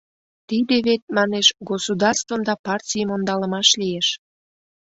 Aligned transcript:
Тиде 0.47 0.75
вет, 0.85 1.01
манеш, 1.17 1.47
государствым 1.71 2.41
да 2.47 2.53
партийым 2.65 3.09
ондалымаш 3.15 3.69
лиеш. 3.81 4.07